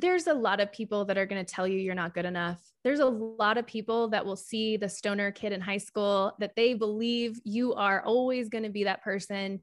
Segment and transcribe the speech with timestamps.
[0.00, 2.60] there's a lot of people that are going to tell you you're not good enough.
[2.84, 6.56] There's a lot of people that will see the stoner kid in high school that
[6.56, 9.60] they believe you are always going to be that person.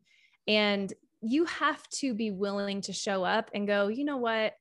[0.48, 4.54] And you have to be willing to show up and go, you know what?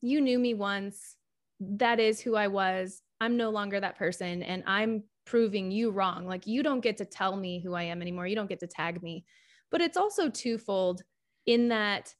[0.00, 1.16] You knew me once.
[1.60, 3.02] That is who I was.
[3.20, 4.42] I'm no longer that person.
[4.42, 6.26] And I'm proving you wrong.
[6.26, 8.26] Like you don't get to tell me who I am anymore.
[8.26, 9.24] You don't get to tag me.
[9.70, 11.02] But it's also twofold
[11.46, 12.14] in that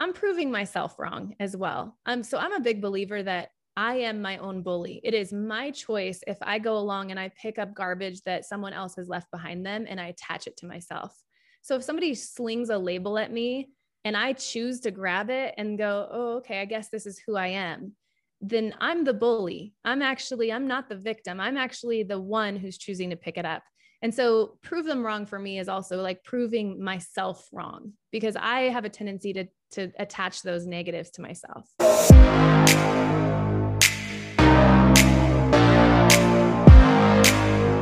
[0.00, 1.96] I'm proving myself wrong as well.
[2.06, 5.00] Um, so I'm a big believer that I am my own bully.
[5.04, 8.72] It is my choice if I go along and I pick up garbage that someone
[8.72, 11.16] else has left behind them and I attach it to myself.
[11.62, 13.70] So if somebody slings a label at me
[14.04, 17.36] and I choose to grab it and go, oh, okay, I guess this is who
[17.36, 17.92] I am,
[18.40, 19.74] then I'm the bully.
[19.84, 21.40] I'm actually, I'm not the victim.
[21.40, 23.62] I'm actually the one who's choosing to pick it up.
[24.02, 28.62] And so prove them wrong for me is also like proving myself wrong because I
[28.62, 31.72] have a tendency to to attach those negatives to myself.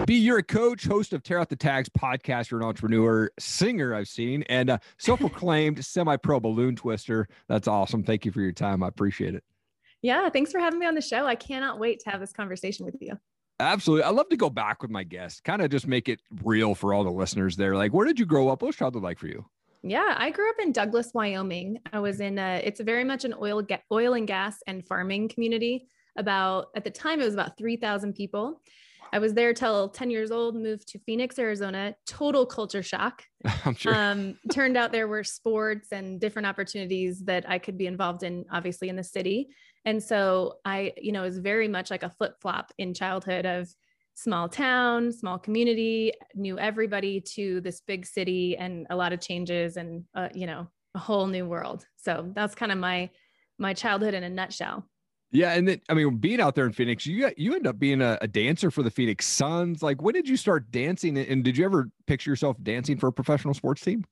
[0.07, 2.51] Bee, you're a coach, host of Tear Out the Tags podcast.
[2.51, 7.27] You're an entrepreneur, singer, I've seen, and a self proclaimed semi pro balloon twister.
[7.49, 8.05] That's awesome.
[8.05, 8.85] Thank you for your time.
[8.85, 9.43] I appreciate it.
[10.03, 11.27] Yeah, thanks for having me on the show.
[11.27, 13.15] I cannot wait to have this conversation with you.
[13.59, 14.05] Absolutely.
[14.05, 16.95] I love to go back with my guests, kind of just make it real for
[16.95, 17.75] all the listeners there.
[17.75, 18.63] Like, where did you grow up?
[18.63, 19.45] What was childhood like for you?
[19.89, 21.79] Yeah, I grew up in Douglas, Wyoming.
[21.93, 25.87] I was in a, it's very much an oil, oil and gas and farming community.
[26.19, 28.61] About at the time, it was about 3,000 people.
[29.13, 33.23] I was there till 10 years old, moved to Phoenix, Arizona, total culture shock.
[33.65, 33.95] I'm sure.
[33.95, 38.45] Um, turned out there were sports and different opportunities that I could be involved in,
[38.51, 39.49] obviously, in the city.
[39.85, 43.47] And so I, you know, it was very much like a flip flop in childhood
[43.47, 43.69] of
[44.17, 49.77] small town, small community, knew everybody to this big city and a lot of changes
[49.77, 51.87] and, uh, you know, a whole new world.
[51.97, 53.11] So that's kind of my,
[53.59, 54.89] my childhood in a nutshell.
[55.33, 58.01] Yeah, and then I mean, being out there in Phoenix, you you end up being
[58.01, 59.83] a, a, dancer for the Phoenix Suns.
[59.83, 61.19] Like, when did you start dancing?
[61.19, 64.05] And did you ever picture yourself dancing for a professional sports team?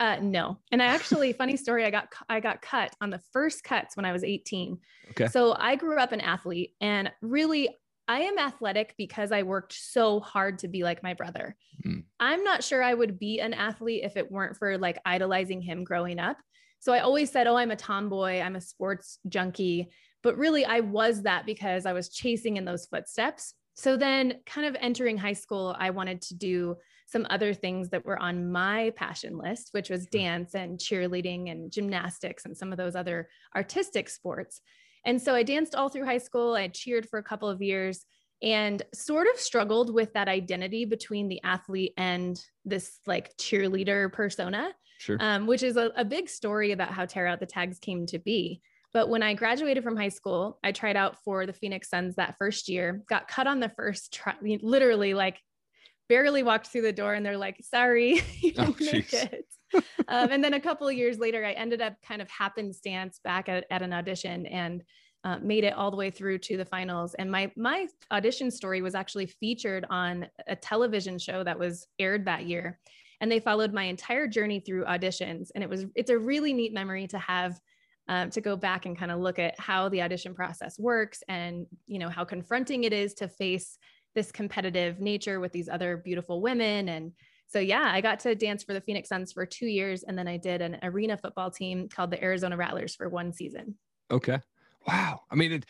[0.00, 0.58] Uh, no.
[0.72, 4.06] And I actually, funny story, I got I got cut on the first cuts when
[4.06, 4.78] I was 18.
[5.10, 5.26] Okay.
[5.26, 7.68] So I grew up an athlete, and really,
[8.08, 11.56] I am athletic because I worked so hard to be like my brother.
[11.86, 12.04] Mm.
[12.18, 15.84] I'm not sure I would be an athlete if it weren't for like idolizing him
[15.84, 16.36] growing up.
[16.80, 18.40] So I always said, "Oh, I'm a tomboy.
[18.40, 19.90] I'm a sports junkie."
[20.22, 23.54] But really, I was that because I was chasing in those footsteps.
[23.74, 26.76] So then, kind of entering high school, I wanted to do
[27.06, 31.70] some other things that were on my passion list, which was dance and cheerleading and
[31.70, 34.60] gymnastics and some of those other artistic sports.
[35.04, 36.54] And so I danced all through high school.
[36.54, 38.04] I cheered for a couple of years
[38.42, 44.72] and sort of struggled with that identity between the athlete and this like cheerleader persona,
[44.98, 45.16] sure.
[45.20, 48.18] um, which is a, a big story about how Tear Out the Tags came to
[48.18, 48.60] be.
[48.92, 52.36] But when I graduated from high school, I tried out for the Phoenix Suns that
[52.36, 55.38] first year, got cut on the first try, literally like
[56.08, 59.46] barely walked through the door and they're like, sorry, you oh, didn't oh, make it.
[60.08, 63.48] Um, and then a couple of years later, I ended up kind of happenstance back
[63.48, 64.82] at, at an audition and
[65.24, 67.14] uh, made it all the way through to the finals.
[67.14, 72.24] And my my audition story was actually featured on a television show that was aired
[72.24, 72.78] that year,
[73.20, 75.50] and they followed my entire journey through auditions.
[75.54, 77.58] And it was it's a really neat memory to have.
[78.08, 81.66] Um, to go back and kind of look at how the audition process works and
[81.86, 83.78] you know how confronting it is to face
[84.16, 87.12] this competitive nature with these other beautiful women and
[87.52, 90.26] so yeah i got to dance for the phoenix suns for two years and then
[90.26, 93.76] i did an arena football team called the arizona rattlers for one season.
[94.10, 94.38] Okay
[94.86, 95.20] wow.
[95.30, 95.66] I mean it,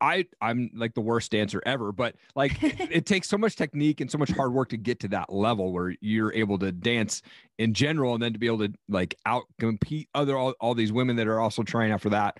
[0.00, 4.00] i i'm like the worst dancer ever but like it, it, takes so much technique
[4.00, 7.22] and so much hard work to get to that level where you're able to dance
[7.58, 10.92] in general and then to be able to like out compete other all, all these
[10.92, 12.38] women that are also trying out for that.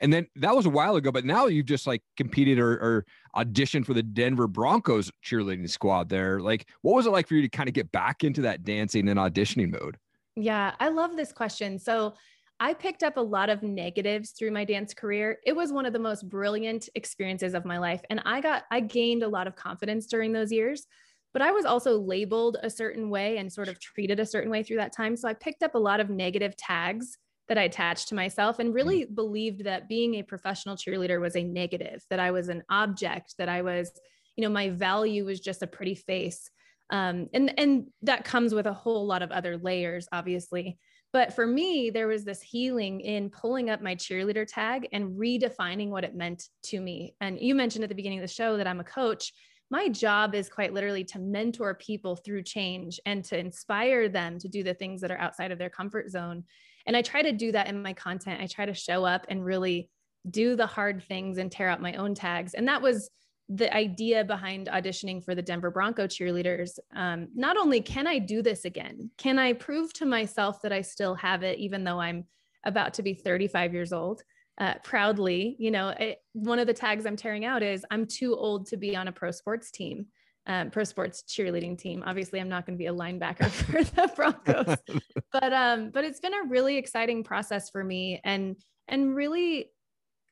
[0.00, 3.06] And then that was a while ago but now you've just like competed or, or
[3.36, 6.40] auditioned for the denver broncos cheerleading squad there.
[6.40, 9.08] Like what was it like for you to kind of get back into that dancing
[9.08, 9.96] and auditioning mode?
[10.36, 11.78] Yeah i love this question.
[11.78, 12.14] So
[12.62, 15.38] I picked up a lot of negatives through my dance career.
[15.46, 18.02] It was one of the most brilliant experiences of my life.
[18.10, 20.86] And I got, I gained a lot of confidence during those years,
[21.32, 24.62] but I was also labeled a certain way and sort of treated a certain way
[24.62, 25.16] through that time.
[25.16, 27.16] So I picked up a lot of negative tags
[27.48, 29.14] that I attached to myself and really mm.
[29.14, 33.48] believed that being a professional cheerleader was a negative, that I was an object, that
[33.48, 33.90] I was,
[34.36, 36.50] you know, my value was just a pretty face.
[36.90, 40.78] Um, and, and that comes with a whole lot of other layers, obviously.
[41.12, 45.88] But for me, there was this healing in pulling up my cheerleader tag and redefining
[45.88, 47.14] what it meant to me.
[47.20, 49.32] And you mentioned at the beginning of the show that I'm a coach.
[49.70, 54.48] My job is quite literally to mentor people through change and to inspire them to
[54.48, 56.44] do the things that are outside of their comfort zone.
[56.86, 58.40] And I try to do that in my content.
[58.40, 59.90] I try to show up and really
[60.28, 62.54] do the hard things and tear out my own tags.
[62.54, 63.10] And that was
[63.52, 66.78] the idea behind auditioning for the Denver Bronco cheerleaders.
[66.94, 70.82] Um, not only can I do this again, can I prove to myself that I
[70.82, 72.24] still have it, even though I'm
[72.64, 74.22] about to be 35 years old?
[74.58, 78.36] Uh, proudly, you know, it, one of the tags I'm tearing out is I'm too
[78.36, 80.06] old to be on a pro sports team
[80.46, 82.02] um, pro sports cheerleading team.
[82.04, 84.76] Obviously, I'm not going to be a linebacker for the Broncos,
[85.32, 88.56] but um, but it's been a really exciting process for me, and
[88.88, 89.70] and really,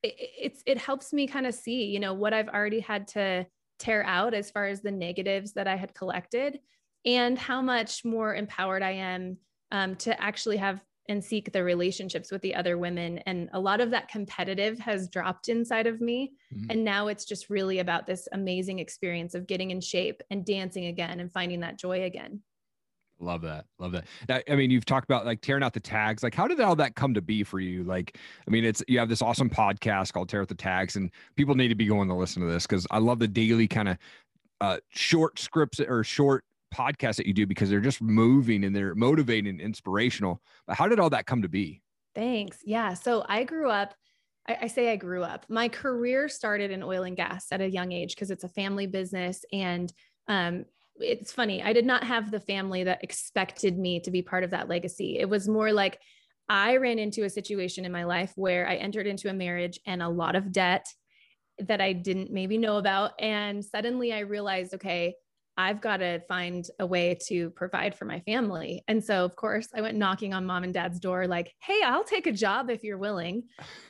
[0.03, 3.47] it, it's it helps me kind of see, you know, what I've already had to
[3.79, 6.61] tear out as far as the negatives that I had collected,
[7.05, 9.39] and how much more empowered I am
[9.71, 13.17] um, to actually have and seek the relationships with the other women.
[13.19, 16.35] And a lot of that competitive has dropped inside of me.
[16.55, 16.71] Mm-hmm.
[16.71, 20.85] And now it's just really about this amazing experience of getting in shape and dancing
[20.85, 22.43] again and finding that joy again.
[23.21, 23.67] Love that.
[23.79, 24.05] Love that.
[24.29, 26.23] Now, I mean, you've talked about like tearing out the tags.
[26.23, 27.83] Like, how did all that come to be for you?
[27.83, 28.17] Like,
[28.47, 31.55] I mean, it's you have this awesome podcast called Tear Out the Tags, and people
[31.55, 33.99] need to be going to listen to this because I love the daily kind of
[34.61, 36.45] uh, short scripts or short
[36.75, 40.41] podcasts that you do because they're just moving and they're motivating and inspirational.
[40.67, 41.83] But how did all that come to be?
[42.15, 42.59] Thanks.
[42.65, 42.95] Yeah.
[42.95, 43.95] So I grew up,
[44.47, 45.47] I, I say I grew up.
[45.49, 48.87] My career started in oil and gas at a young age because it's a family
[48.87, 49.45] business.
[49.53, 49.93] And
[50.27, 50.65] um,
[51.01, 54.51] it's funny, I did not have the family that expected me to be part of
[54.51, 55.19] that legacy.
[55.19, 55.99] It was more like
[56.49, 60.03] I ran into a situation in my life where I entered into a marriage and
[60.03, 60.87] a lot of debt
[61.59, 63.13] that I didn't maybe know about.
[63.19, 65.15] And suddenly I realized, okay,
[65.59, 68.85] I've got to find a way to provide for my family.
[68.87, 72.05] And so, of course, I went knocking on mom and dad's door, like, hey, I'll
[72.05, 73.43] take a job if you're willing.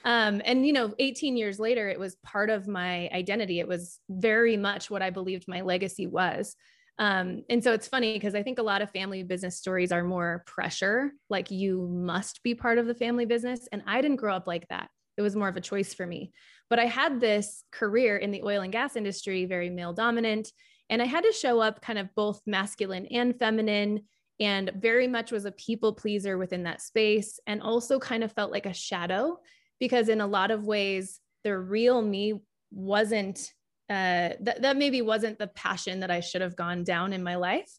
[0.02, 3.60] Um, and, you know, 18 years later, it was part of my identity.
[3.60, 6.56] It was very much what I believed my legacy was.
[6.98, 10.02] Um, and so it's funny because I think a lot of family business stories are
[10.02, 13.68] more pressure, like you must be part of the family business.
[13.70, 14.90] And I didn't grow up like that.
[15.16, 16.32] It was more of a choice for me.
[16.68, 20.52] But I had this career in the oil and gas industry, very male dominant
[20.90, 24.02] and I had to show up kind of both masculine and feminine
[24.40, 28.52] and very much was a people pleaser within that space and also kind of felt
[28.52, 29.38] like a shadow
[29.80, 32.40] because in a lot of ways the real me
[32.70, 33.52] wasn't
[33.90, 37.36] uh, that, that maybe wasn't the passion that I should have gone down in my
[37.36, 37.70] life.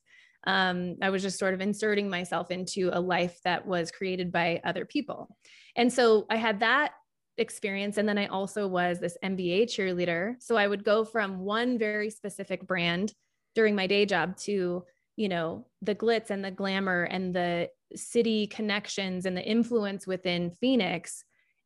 [0.48, 4.62] Um, I was just sort of inserting myself into a life that was created by
[4.64, 5.36] other people.
[5.76, 6.94] And so I had that
[7.38, 7.98] experience.
[7.98, 10.36] And then I also was this NBA cheerleader.
[10.40, 13.14] So I would go from one very specific brand
[13.56, 14.84] during my day job to,
[15.16, 20.52] you know, the glitz and the glamour and the city connections and the influence within
[20.52, 21.24] Phoenix.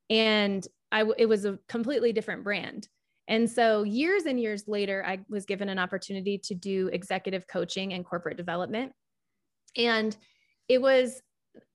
[0.10, 2.88] And I, it was a completely different brand.
[3.28, 7.94] And so years and years later, I was given an opportunity to do executive coaching
[7.94, 8.92] and corporate development.
[9.78, 10.16] And
[10.68, 11.22] it was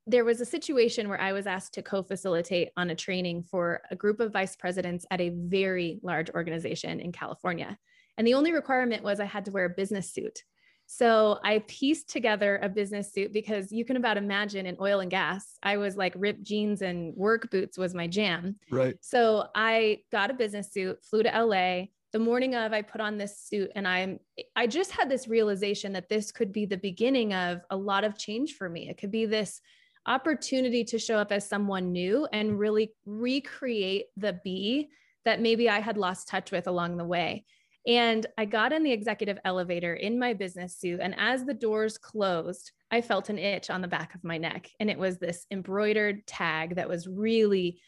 [0.07, 3.83] there was a situation where I was asked to co facilitate on a training for
[3.91, 7.77] a group of vice presidents at a very large organization in California.
[8.17, 10.43] And the only requirement was I had to wear a business suit.
[10.91, 15.11] So I pieced together a business suit because you can about imagine in oil and
[15.11, 18.57] gas, I was like ripped jeans and work boots was my jam.
[18.71, 18.97] Right.
[19.03, 21.89] So I got a business suit, flew to LA.
[22.13, 24.19] The morning of, I put on this suit and I'm,
[24.57, 28.17] I just had this realization that this could be the beginning of a lot of
[28.17, 28.89] change for me.
[28.89, 29.61] It could be this
[30.07, 34.89] opportunity to show up as someone new and really recreate the be
[35.27, 37.45] that maybe I had lost touch with along the way.
[37.87, 41.01] And I got in the executive elevator in my business suit.
[41.01, 44.71] And as the doors closed, I felt an itch on the back of my neck.
[44.81, 47.81] And it was this embroidered tag that was really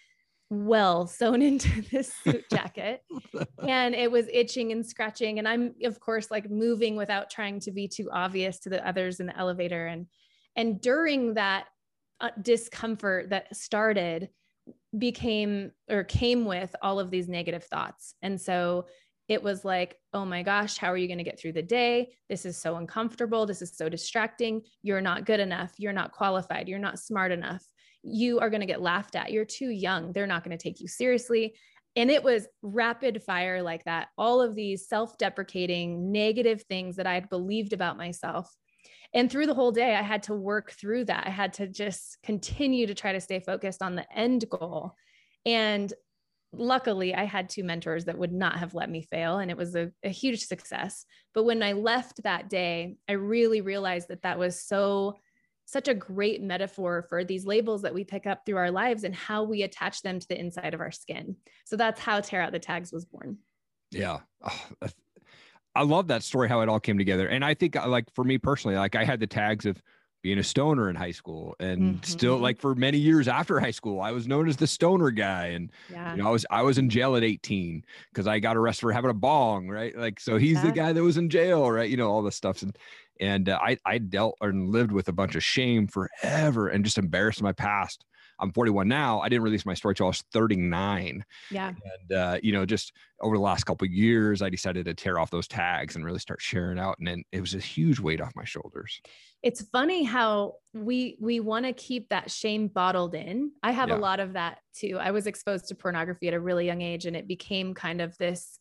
[0.49, 3.03] well sewn into this suit jacket.
[3.67, 5.39] and it was itching and scratching.
[5.39, 9.21] And I'm, of course, like moving without trying to be too obvious to the others
[9.21, 9.87] in the elevator.
[9.87, 10.07] And
[10.57, 11.67] and during that
[12.21, 14.31] uh, discomfort that started
[14.99, 18.15] became or came with all of these negative thoughts.
[18.21, 18.87] And so
[19.31, 22.13] it was like, oh my gosh, how are you going to get through the day?
[22.29, 23.47] This is so uncomfortable.
[23.47, 24.63] This is so distracting.
[24.83, 25.73] You're not good enough.
[25.79, 26.69] You're not qualified.
[26.69, 27.65] You're not smart enough.
[28.03, 29.33] You are going to get laughed at.
[29.33, 30.13] You're too young.
[30.13, 31.55] They're not going to take you seriously.
[31.97, 34.09] And it was rapid fire like that.
[34.19, 38.55] All of these self deprecating, negative things that I had believed about myself
[39.13, 41.27] and through the whole day, I had to work through that.
[41.27, 44.95] I had to just continue to try to stay focused on the end goal.
[45.45, 45.93] And
[46.53, 49.39] luckily, I had two mentors that would not have let me fail.
[49.39, 51.05] And it was a, a huge success.
[51.35, 55.17] But when I left that day, I really realized that that was so
[55.67, 59.15] such a great metaphor for these labels that we pick up through our lives and
[59.15, 61.37] how we attach them to the inside of our skin.
[61.65, 63.39] So that's how Tear Out the Tags was born.
[63.93, 64.19] Yeah.
[64.43, 64.89] Oh,
[65.77, 67.29] I love that story how it all came together.
[67.29, 69.81] And I think uh, like for me personally, like I had the tags of
[70.23, 72.03] being a stoner in high school and mm-hmm.
[72.03, 75.47] still like for many years after high school i was known as the stoner guy
[75.47, 76.13] and yeah.
[76.15, 78.93] you know i was i was in jail at 18 because i got arrested for
[78.93, 80.67] having a bong right like so he's yeah.
[80.67, 82.77] the guy that was in jail right you know all this stuff and
[83.21, 86.99] and uh, i i dealt and lived with a bunch of shame forever and just
[86.99, 88.05] embarrassed my past
[88.41, 89.21] I'm 41 now.
[89.21, 91.25] I didn't release my story till I was 39.
[91.51, 91.69] Yeah.
[91.69, 95.31] And uh, you know, just over the last couple years, I decided to tear off
[95.31, 96.97] those tags and really start sharing out.
[96.99, 99.01] And then it was a huge weight off my shoulders.
[99.43, 103.53] It's funny how we we want to keep that shame bottled in.
[103.63, 103.97] I have yeah.
[103.97, 104.99] a lot of that too.
[105.01, 108.17] I was exposed to pornography at a really young age, and it became kind of
[108.19, 108.59] this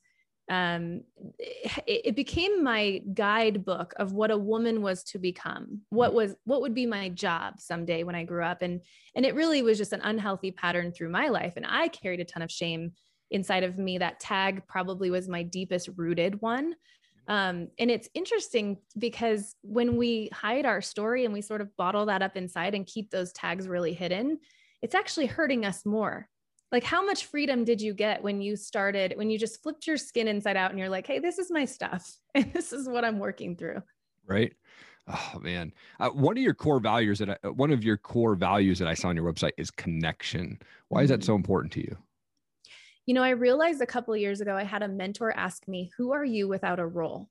[0.49, 1.03] um,
[1.37, 6.61] it, it, became my guidebook of what a woman was to become what was what
[6.61, 8.81] would be my job someday when i grew up and
[9.15, 12.25] and it really was just an unhealthy pattern through my life and i carried a
[12.25, 12.91] ton of shame
[13.29, 16.73] inside of me that tag probably was my deepest rooted one
[17.27, 22.05] um, and it's interesting because when we hide our story and we sort of bottle
[22.07, 24.39] that up inside and keep those tags really hidden
[24.81, 26.27] it's actually hurting us more.
[26.71, 29.97] Like how much freedom did you get when you started when you just flipped your
[29.97, 32.15] skin inside out and you're like hey this is my stuff.
[32.35, 33.81] And this is what i'm working through.
[34.27, 34.53] Right?
[35.07, 35.73] Oh man.
[35.99, 38.87] Uh, one of your core values that I, uh, one of your core values that
[38.87, 40.59] i saw on your website is connection.
[40.89, 41.39] Why is that so mm-hmm.
[41.39, 41.97] important to you
[43.09, 46.11] you know i realized a couple years ago i had a mentor ask me who
[46.11, 47.27] are you without a role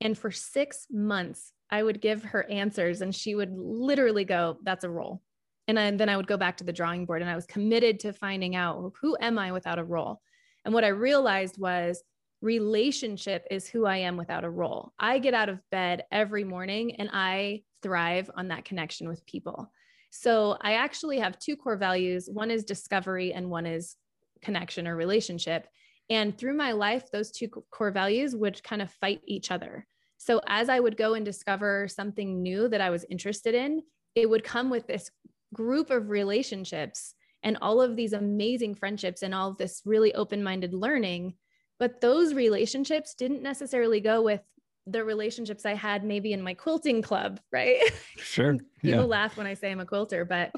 [0.00, 4.84] and for six months i would give her answers and she would literally go that's
[4.84, 5.20] a role
[5.68, 8.00] and I, then I would go back to the drawing board and I was committed
[8.00, 10.22] to finding out who am I without a role.
[10.64, 12.02] And what I realized was
[12.40, 14.94] relationship is who I am without a role.
[14.98, 19.70] I get out of bed every morning and I thrive on that connection with people.
[20.10, 23.94] So I actually have two core values one is discovery, and one is
[24.40, 25.66] connection or relationship.
[26.10, 29.86] And through my life, those two core values would kind of fight each other.
[30.16, 33.82] So as I would go and discover something new that I was interested in,
[34.14, 35.10] it would come with this
[35.54, 40.42] group of relationships and all of these amazing friendships and all of this really open
[40.42, 41.34] minded learning.
[41.78, 44.42] But those relationships didn't necessarily go with
[44.86, 47.78] the relationships I had maybe in my quilting club, right?
[48.16, 48.54] Sure.
[48.54, 49.00] People yeah.
[49.02, 50.52] laugh when I say I'm a quilter, but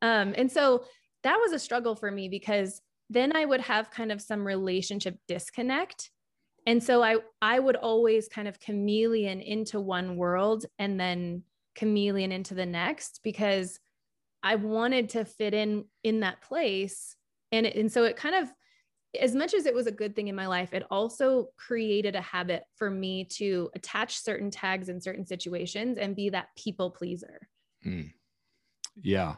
[0.00, 0.84] um, and so
[1.24, 2.80] that was a struggle for me because
[3.12, 6.10] then I would have kind of some relationship disconnect.
[6.66, 11.42] And so I I would always kind of chameleon into one world and then
[11.74, 13.80] chameleon into the next because
[14.42, 17.16] I wanted to fit in in that place.
[17.50, 18.48] And, and so it kind of,
[19.20, 22.20] as much as it was a good thing in my life, it also created a
[22.20, 27.46] habit for me to attach certain tags in certain situations and be that people pleaser.
[27.86, 28.12] Mm.
[29.00, 29.36] Yeah.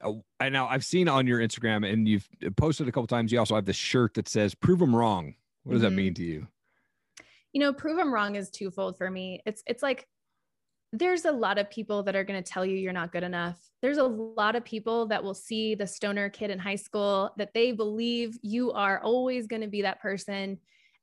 [0.00, 3.32] Uh, I now I've seen on your Instagram and you've posted a couple times.
[3.32, 5.34] You also have the shirt that says "Prove them wrong."
[5.64, 5.90] What does mm-hmm.
[5.90, 6.46] that mean to you?
[7.52, 9.40] You know, prove them wrong is twofold for me.
[9.46, 10.06] It's it's like
[10.92, 13.58] there's a lot of people that are going to tell you you're not good enough.
[13.82, 17.52] There's a lot of people that will see the stoner kid in high school that
[17.52, 20.58] they believe you are always going to be that person.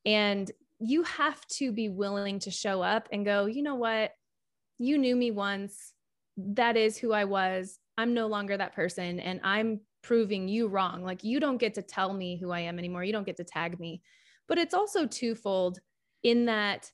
[0.05, 4.11] And you have to be willing to show up and go, you know what?
[4.79, 5.93] You knew me once.
[6.37, 7.77] That is who I was.
[8.01, 9.19] I'm no longer that person.
[9.19, 11.03] And I'm proving you wrong.
[11.03, 13.03] Like you don't get to tell me who I am anymore.
[13.03, 14.01] You don't get to tag me.
[14.47, 15.79] But it's also twofold
[16.23, 16.91] in that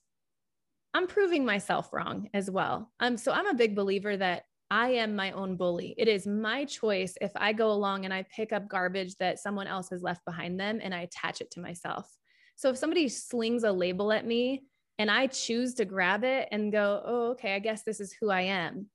[0.94, 2.92] I'm proving myself wrong as well.
[3.00, 5.94] Um, so I'm a big believer that I am my own bully.
[5.96, 9.66] It is my choice if I go along and I pick up garbage that someone
[9.66, 12.14] else has left behind them and I attach it to myself.
[12.56, 14.64] So if somebody slings a label at me
[14.98, 18.30] and I choose to grab it and go, oh, okay, I guess this is who
[18.30, 18.86] I am,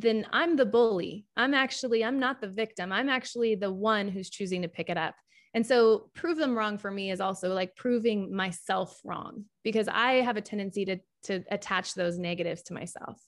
[0.00, 1.26] then I'm the bully.
[1.36, 2.92] I'm actually, I'm not the victim.
[2.92, 5.14] I'm actually the one who's choosing to pick it up.
[5.54, 10.14] And so prove them wrong for me is also like proving myself wrong because I
[10.14, 13.18] have a tendency to to attach those negatives to myself.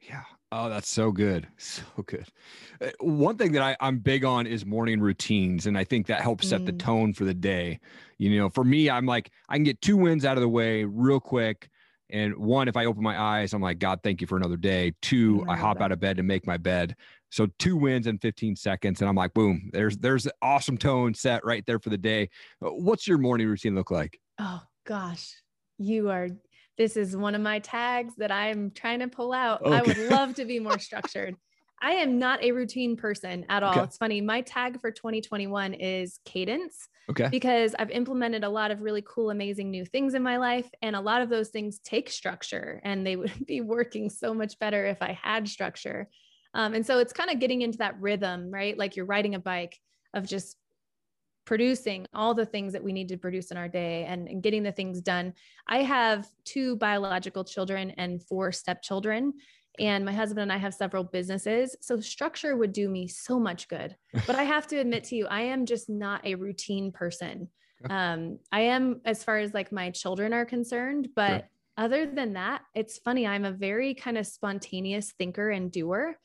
[0.00, 0.22] Yeah.
[0.52, 1.46] Oh, that's so good.
[1.58, 2.26] So good.
[2.80, 5.66] Uh, one thing that I, I'm big on is morning routines.
[5.66, 6.66] And I think that helps set mm.
[6.66, 7.80] the tone for the day.
[8.18, 10.84] You know, for me, I'm like, I can get two wins out of the way
[10.84, 11.68] real quick.
[12.10, 14.92] And one, if I open my eyes, I'm like, God, thank you for another day.
[15.02, 15.84] Two, I, I hop that.
[15.84, 16.94] out of bed to make my bed.
[17.30, 21.44] So two wins in 15 seconds, and I'm like, boom, there's there's awesome tone set
[21.44, 22.30] right there for the day.
[22.64, 24.20] Uh, what's your morning routine look like?
[24.38, 25.34] Oh gosh,
[25.78, 26.28] you are.
[26.78, 29.62] This is one of my tags that I'm trying to pull out.
[29.62, 29.76] Okay.
[29.76, 31.36] I would love to be more structured.
[31.82, 33.72] I am not a routine person at all.
[33.72, 33.82] Okay.
[33.82, 34.20] It's funny.
[34.20, 36.88] My tag for 2021 is cadence.
[37.08, 37.28] Okay.
[37.30, 40.68] Because I've implemented a lot of really cool, amazing new things in my life.
[40.82, 44.58] And a lot of those things take structure and they would be working so much
[44.58, 46.08] better if I had structure.
[46.54, 48.76] Um, and so it's kind of getting into that rhythm, right?
[48.76, 49.78] Like you're riding a bike
[50.14, 50.56] of just
[51.44, 54.62] producing all the things that we need to produce in our day and, and getting
[54.62, 55.32] the things done.
[55.68, 59.34] I have two biological children and four stepchildren.
[59.78, 61.76] And my husband and I have several businesses.
[61.80, 63.96] So structure would do me so much good.
[64.26, 67.48] But I have to admit to you, I am just not a routine person.
[67.90, 71.48] Um, I am as far as like my children are concerned, but sure.
[71.76, 73.26] other than that, it's funny.
[73.26, 76.16] I'm a very kind of spontaneous thinker and doer.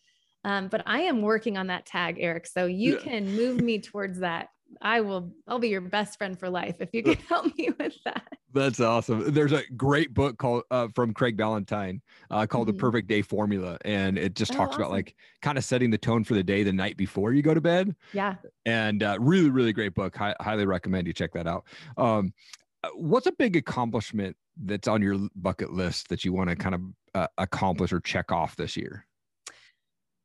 [0.43, 2.47] Um, but I am working on that tag, Eric.
[2.47, 3.03] So you yeah.
[3.03, 4.47] can move me towards that
[4.81, 7.93] I will, I'll be your best friend for life if you can help me with
[8.05, 8.37] that.
[8.53, 9.33] That's awesome.
[9.33, 12.77] There's a great book called uh, from Craig Ballantyne uh, called mm-hmm.
[12.77, 13.77] The Perfect Day Formula.
[13.85, 14.81] And it just oh, talks awesome.
[14.81, 17.53] about like kind of setting the tone for the day the night before you go
[17.53, 17.95] to bed.
[18.13, 18.35] Yeah.
[18.65, 20.15] And uh, really, really great book.
[20.17, 21.65] Hi- highly recommend you check that out.
[21.97, 22.33] Um,
[22.83, 26.75] uh, what's a big accomplishment that's on your bucket list that you want to kind
[26.75, 26.81] of
[27.15, 29.05] uh, accomplish or check off this year?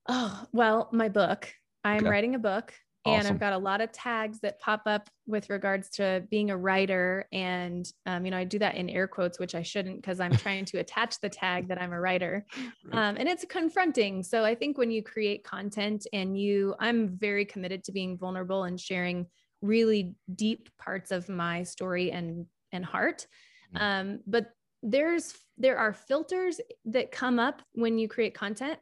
[0.09, 1.53] Oh, well, my book.
[1.85, 2.09] I'm okay.
[2.09, 2.73] writing a book
[3.07, 3.21] Awesome.
[3.21, 6.57] And I've got a lot of tags that pop up with regards to being a
[6.57, 7.27] writer.
[7.33, 10.33] And, um, you know, I do that in air quotes, which I shouldn't because I'm
[10.33, 12.45] trying to attach the tag that I'm a writer.
[12.93, 14.23] Um, and it's confronting.
[14.23, 18.65] So I think when you create content and you, I'm very committed to being vulnerable
[18.65, 19.27] and sharing
[19.63, 23.27] really deep parts of my story and, and heart.
[23.75, 23.81] Mm.
[23.81, 24.51] Um, but
[24.83, 28.79] there's, there are filters that come up when you create content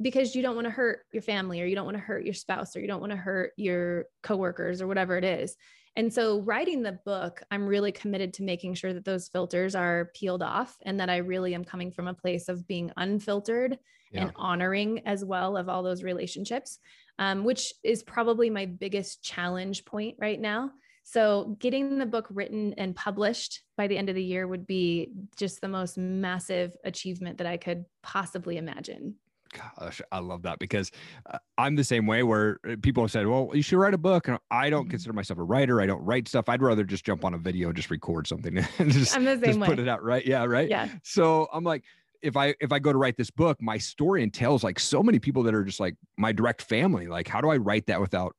[0.00, 2.34] because you don't want to hurt your family or you don't want to hurt your
[2.34, 5.56] spouse or you don't want to hurt your coworkers or whatever it is.
[5.96, 10.10] And so writing the book, I'm really committed to making sure that those filters are
[10.14, 13.78] peeled off and that I really am coming from a place of being unfiltered
[14.10, 14.22] yeah.
[14.22, 16.80] and honoring as well of all those relationships,
[17.20, 20.72] um, which is probably my biggest challenge point right now.
[21.04, 25.12] So getting the book written and published by the end of the year would be
[25.36, 29.16] just the most massive achievement that I could possibly imagine
[29.54, 30.90] gosh, I love that because
[31.30, 33.98] uh, I'm the same way where uh, people have said, well, you should write a
[33.98, 34.28] book.
[34.28, 34.90] And I don't mm-hmm.
[34.90, 35.80] consider myself a writer.
[35.80, 36.48] I don't write stuff.
[36.48, 39.32] I'd rather just jump on a video and just record something and just, I'm the
[39.32, 39.66] same just way.
[39.66, 40.02] put it out.
[40.02, 40.26] Right.
[40.26, 40.44] Yeah.
[40.44, 40.68] Right.
[40.68, 40.88] Yeah.
[41.02, 41.84] So I'm like,
[42.22, 45.18] if I if I go to write this book, my story entails like so many
[45.18, 47.06] people that are just like my direct family.
[47.06, 48.34] Like, how do I write that without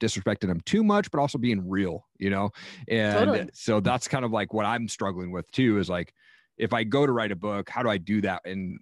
[0.00, 2.50] disrespecting them too much, but also being real, you know?
[2.88, 3.50] And totally.
[3.52, 6.14] so that's kind of like what I'm struggling with too is like,
[6.56, 8.80] if I go to write a book, how do I do that and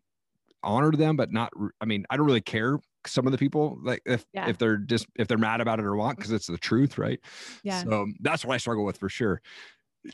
[0.66, 1.52] honor them, but not.
[1.80, 2.78] I mean, I don't really care.
[3.06, 4.48] Some of the people like if yeah.
[4.48, 7.20] if they're just if they're mad about it or what because it's the truth, right?
[7.62, 7.82] Yeah.
[7.84, 9.40] So that's what I struggle with for sure.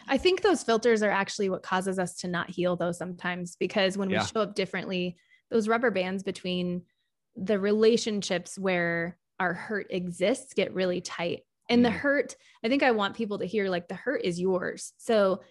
[0.09, 3.99] I think those filters are actually what causes us to not heal though sometimes because
[3.99, 5.17] when we show up differently,
[5.51, 6.83] those rubber bands between
[7.37, 11.41] the relationships where our hurt exists get really tight.
[11.69, 11.85] And mm.
[11.85, 14.93] the hurt, I think I want people to hear like the hurt is yours.
[14.99, 15.43] So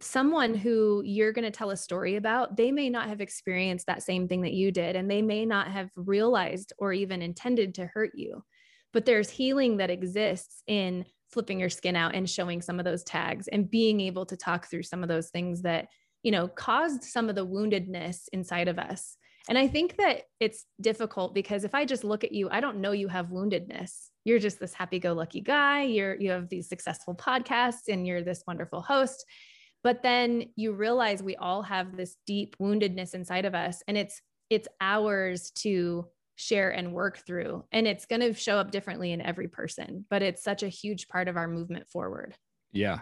[0.00, 4.02] someone who you're going to tell a story about, they may not have experienced that
[4.02, 7.86] same thing that you did, and they may not have realized or even intended to
[7.86, 8.42] hurt you.
[8.92, 13.02] But there's healing that exists in flipping your skin out and showing some of those
[13.02, 15.88] tags and being able to talk through some of those things that,
[16.22, 19.16] you know, caused some of the woundedness inside of us.
[19.48, 22.78] And I think that it's difficult because if I just look at you, I don't
[22.78, 24.08] know you have woundedness.
[24.24, 25.82] You're just this happy go lucky guy.
[25.82, 29.26] You're you have these successful podcasts and you're this wonderful host
[29.84, 34.20] but then you realize we all have this deep woundedness inside of us and it's
[34.50, 39.20] it's ours to share and work through and it's going to show up differently in
[39.20, 42.34] every person but it's such a huge part of our movement forward
[42.72, 42.98] yeah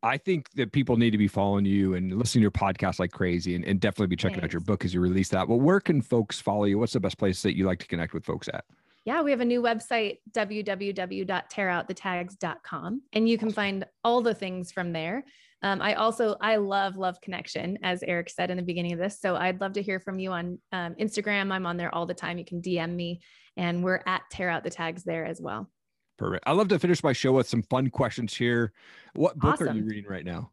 [0.00, 3.10] I think that people need to be following you and listening to your podcast like
[3.10, 4.50] crazy and, and definitely be checking Thanks.
[4.50, 5.48] out your book as you release that.
[5.48, 6.78] Well, where can folks follow you?
[6.78, 8.64] What's the best place that you like to connect with folks at?
[9.04, 14.92] Yeah, we have a new website, www.tearoutthetags.com, and you can find all the things from
[14.92, 15.24] there.
[15.62, 19.20] Um, I also I love love connection, as Eric said in the beginning of this.
[19.20, 21.52] So I'd love to hear from you on um, Instagram.
[21.52, 22.38] I'm on there all the time.
[22.38, 23.20] You can DM me,
[23.56, 25.68] and we're at tear out the tags there as well.
[26.16, 26.44] Perfect.
[26.46, 28.72] I love to finish my show with some fun questions here.
[29.14, 29.68] What book awesome.
[29.68, 30.50] are you reading right now?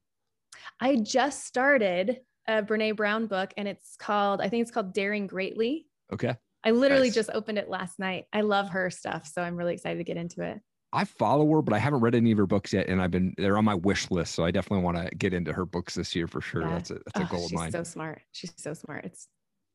[0.79, 5.27] I just started a Brene Brown book, and it's called I think it's called Daring
[5.27, 5.85] Greatly.
[6.11, 6.35] Okay.
[6.63, 7.15] I literally nice.
[7.15, 8.25] just opened it last night.
[8.33, 10.59] I love her stuff, so I'm really excited to get into it.
[10.95, 13.34] I follow her, but I haven't read any of her books yet, and I've been
[13.38, 14.34] they're on my wish list.
[14.34, 16.62] So I definitely want to get into her books this year for sure.
[16.62, 16.69] Yeah.
[16.69, 17.67] That's a that's a oh, goal of mine.
[17.67, 18.21] She's so smart.
[18.31, 19.05] She's so smart.
[19.05, 19.27] It's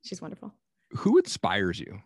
[0.02, 0.54] she's wonderful.
[0.92, 2.00] Who inspires you?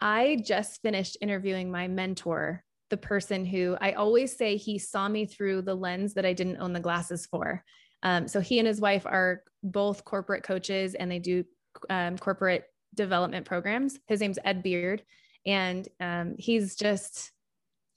[0.00, 5.26] I just finished interviewing my mentor, the person who I always say he saw me
[5.26, 7.62] through the lens that I didn't own the glasses for.
[8.02, 11.44] Um, so he and his wife are both corporate coaches, and they do
[11.90, 13.98] um, corporate development programs.
[14.06, 15.02] His name's Ed Beard,
[15.44, 17.32] and um, he's just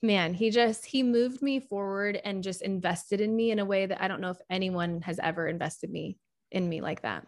[0.02, 3.86] man, he just he moved me forward and just invested in me in a way
[3.86, 6.18] that I don't know if anyone has ever invested me
[6.52, 7.28] in me like that.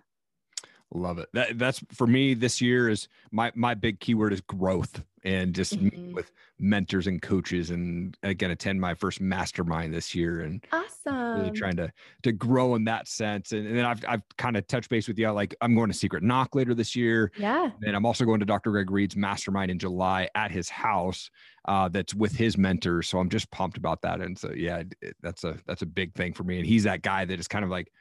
[0.94, 1.30] Love it.
[1.34, 5.80] That, that's for me this year is my my big keyword is growth and just
[5.80, 6.14] mm-hmm.
[6.14, 11.52] with mentors and coaches and again attend my first mastermind this year and awesome really
[11.52, 14.90] trying to to grow in that sense and, and then I've I've kind of touched
[14.90, 18.06] base with you like I'm going to Secret Knock later this year yeah and I'm
[18.06, 18.72] also going to Dr.
[18.72, 21.32] Greg Reid's mastermind in July at his house
[21.66, 25.16] uh, that's with his mentors so I'm just pumped about that and so yeah it,
[25.22, 27.66] that's a that's a big thing for me and he's that guy that is kind
[27.66, 27.92] of like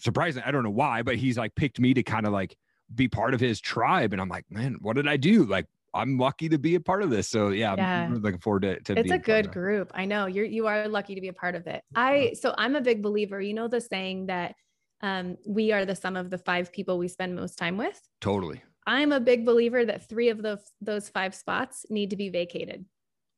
[0.00, 0.42] surprising.
[0.44, 2.56] I don't know why, but he's like picked me to kind of like
[2.94, 4.12] be part of his tribe.
[4.12, 5.44] And I'm like, man, what did I do?
[5.44, 7.28] Like, I'm lucky to be a part of this.
[7.28, 8.02] So yeah, yeah.
[8.02, 9.90] I'm looking forward to, to it's a good group.
[9.94, 11.82] I know you're, you are lucky to be a part of it.
[11.94, 14.54] I, so I'm a big believer, you know, the saying that
[15.02, 18.00] um, we are the sum of the five people we spend most time with.
[18.20, 18.62] Totally.
[18.86, 22.84] I'm a big believer that three of those, those five spots need to be vacated.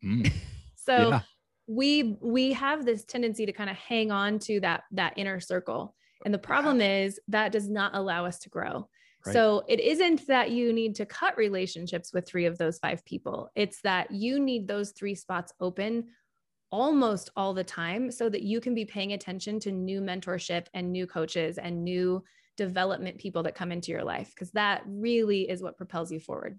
[0.04, 0.30] Mm.
[0.76, 1.20] so yeah.
[1.66, 5.94] we, we have this tendency to kind of hang on to that, that inner circle.
[6.24, 8.88] And the problem is that does not allow us to grow.
[9.24, 9.32] Right.
[9.32, 13.50] So it isn't that you need to cut relationships with three of those five people.
[13.54, 16.08] It's that you need those three spots open
[16.70, 20.90] almost all the time so that you can be paying attention to new mentorship and
[20.90, 22.24] new coaches and new
[22.56, 26.58] development people that come into your life because that really is what propels you forward.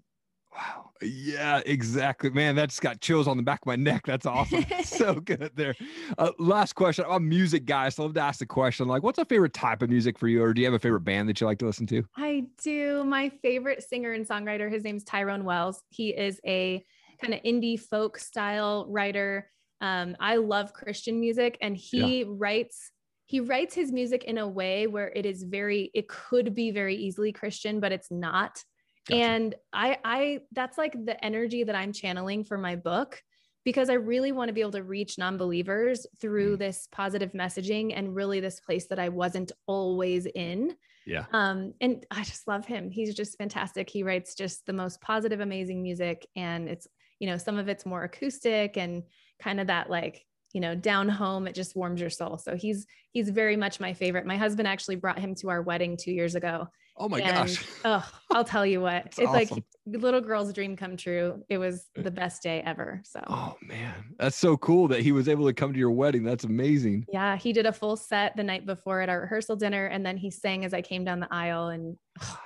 [0.54, 0.90] Wow.
[1.02, 2.30] Yeah, exactly.
[2.30, 4.06] Man, that's got chills on the back of my neck.
[4.06, 4.64] That's awesome.
[4.84, 5.74] so good there.
[6.16, 7.04] Uh, last question.
[7.08, 9.52] I'm a music guy, so I love to ask the question like, what's a favorite
[9.52, 10.42] type of music for you?
[10.42, 12.04] Or do you have a favorite band that you like to listen to?
[12.16, 13.04] I do.
[13.04, 15.82] My favorite singer and songwriter, his name's Tyrone Wells.
[15.90, 16.84] He is a
[17.20, 19.50] kind of indie folk style writer.
[19.80, 22.26] Um, I love Christian music, and he yeah.
[22.28, 22.90] writes
[23.26, 26.94] he writes his music in a way where it is very it could be very
[26.94, 28.62] easily christian but it's not
[29.08, 29.20] Gotcha.
[29.20, 33.20] And I I that's like the energy that I'm channeling for my book
[33.64, 36.58] because I really want to be able to reach non-believers through mm.
[36.58, 40.74] this positive messaging and really this place that I wasn't always in.
[41.06, 41.26] Yeah.
[41.32, 42.90] Um and I just love him.
[42.90, 43.90] He's just fantastic.
[43.90, 46.88] He writes just the most positive amazing music and it's
[47.18, 49.02] you know some of it's more acoustic and
[49.40, 52.86] kind of that like you know down home it just warms your soul so he's
[53.12, 56.34] he's very much my favorite my husband actually brought him to our wedding two years
[56.34, 57.64] ago Oh my and, gosh.
[57.84, 59.06] oh, I'll tell you what.
[59.06, 59.32] it's awesome.
[59.32, 59.50] like
[59.86, 61.42] little girl's dream come true.
[61.48, 63.00] It was the best day ever.
[63.04, 63.94] So Oh man.
[64.18, 66.22] That's so cool that he was able to come to your wedding.
[66.22, 67.06] That's amazing.
[67.12, 70.16] Yeah, he did a full set the night before at our rehearsal dinner and then
[70.16, 72.38] he sang as I came down the aisle and oh,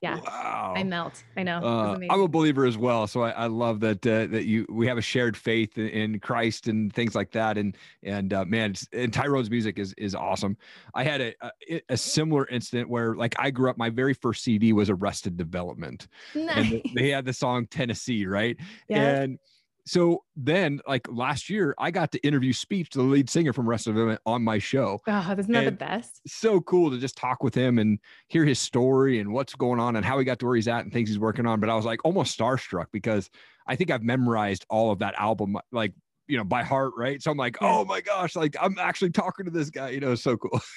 [0.00, 0.18] yeah.
[0.18, 0.74] Wow.
[0.76, 1.22] i melt.
[1.36, 1.58] I know.
[1.58, 4.86] Uh, i'm a believer as well so i, I love that uh, that you we
[4.86, 9.12] have a shared faith in, christ and things like that and and uh, man and
[9.12, 10.56] tyrone's music is is awesome.
[10.94, 11.34] I had a,
[11.70, 15.36] a, a similar incident where like i grew up my very first cd was arrested
[15.36, 16.08] development.
[16.34, 16.72] Nice.
[16.72, 18.56] and they had the song tennessee right?
[18.88, 19.22] Yeah.
[19.22, 19.38] and
[19.84, 23.86] so then like last year i got to interview speech the lead singer from rest
[23.86, 25.00] of them on my show.
[25.06, 26.20] Oh isn't that and the best?
[26.26, 29.96] so cool to just talk with him and hear his story and what's going on
[29.96, 31.60] and how he got to where he's at and things he's working on.
[31.60, 33.30] But i was like almost starstruck because
[33.66, 35.92] i think i've memorized all of that album like
[36.28, 37.22] you know by heart right?
[37.22, 40.14] So i'm like oh my gosh like i'm actually talking to this guy you know?
[40.14, 40.60] So cool.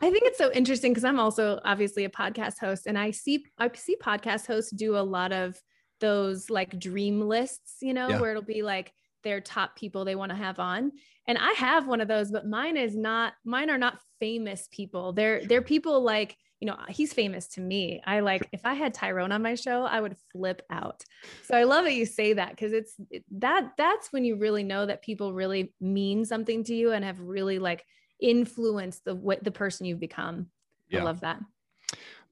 [0.00, 3.44] I think it's so interesting because I'm also obviously a podcast host and I see
[3.58, 5.60] I see podcast hosts do a lot of
[6.00, 8.20] those like dream lists, you know, yeah.
[8.20, 10.92] where it'll be like their top people they want to have on.
[11.26, 15.12] And I have one of those, but mine is not mine are not famous people.
[15.12, 18.02] They're they're people like, you know, he's famous to me.
[18.04, 21.02] I like if I had Tyrone on my show, I would flip out.
[21.44, 22.94] So I love that you say that because it's
[23.38, 27.20] that that's when you really know that people really mean something to you and have
[27.20, 27.84] really like
[28.20, 30.46] influenced the what the person you've become.
[30.88, 31.00] Yeah.
[31.00, 31.40] I love that.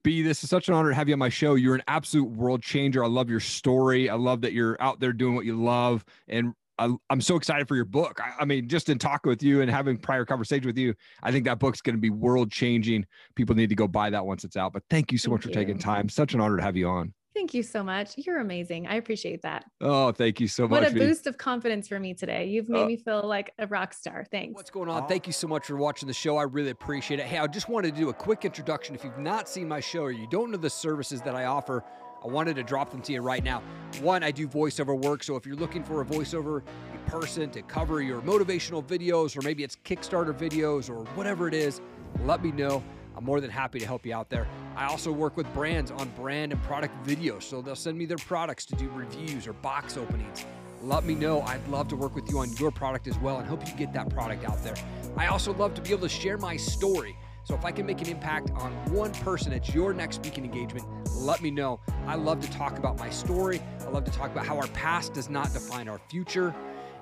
[0.03, 1.55] Bee, this is such an honor to have you on my show.
[1.55, 3.03] You're an absolute world changer.
[3.03, 4.09] I love your story.
[4.09, 6.03] I love that you're out there doing what you love.
[6.27, 8.19] And I, am so excited for your book.
[8.21, 11.31] I, I, mean, just in talking with you and having prior conversation with you, I
[11.31, 13.05] think that book's going to be world changing.
[13.35, 14.73] People need to go buy that once it's out.
[14.73, 16.09] But thank you so thank much for taking time.
[16.09, 17.13] Such an honor to have you on.
[17.33, 18.13] Thank you so much.
[18.17, 18.85] You're amazing.
[18.87, 19.65] I appreciate that.
[19.81, 20.81] Oh, thank you so much.
[20.81, 22.45] What a boost of confidence for me today.
[22.45, 24.25] You've made uh, me feel like a rock star.
[24.29, 24.55] Thanks.
[24.55, 25.07] What's going on?
[25.07, 26.37] Thank you so much for watching the show.
[26.37, 27.25] I really appreciate it.
[27.25, 28.93] Hey, I just wanted to do a quick introduction.
[28.93, 31.83] If you've not seen my show or you don't know the services that I offer,
[32.23, 33.63] I wanted to drop them to you right now.
[34.01, 35.23] One, I do voiceover work.
[35.23, 36.61] So if you're looking for a voiceover
[37.07, 41.81] person to cover your motivational videos, or maybe it's Kickstarter videos or whatever it is,
[42.25, 42.83] let me know.
[43.15, 44.47] I'm more than happy to help you out there.
[44.75, 48.17] I also work with brands on brand and product videos, so they'll send me their
[48.17, 50.45] products to do reviews or box openings.
[50.81, 51.41] Let me know.
[51.41, 53.93] I'd love to work with you on your product as well and help you get
[53.93, 54.75] that product out there.
[55.15, 57.15] I also love to be able to share my story.
[57.45, 60.85] So if I can make an impact on one person at your next speaking engagement,
[61.13, 61.79] let me know.
[62.07, 63.61] I love to talk about my story.
[63.81, 66.55] I love to talk about how our past does not define our future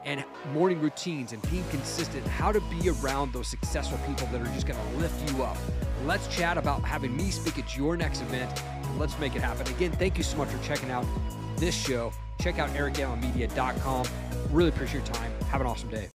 [0.05, 4.53] and morning routines and being consistent, how to be around those successful people that are
[4.53, 5.57] just going to lift you up
[6.05, 8.63] Let's chat about having me speak at your next event.
[8.97, 9.67] Let's make it happen.
[9.67, 11.05] Again, thank you so much for checking out
[11.57, 12.11] this show.
[12.39, 14.05] Check out ericallenmedia.com.
[14.51, 15.31] Really appreciate your time.
[15.49, 16.09] Have an awesome day.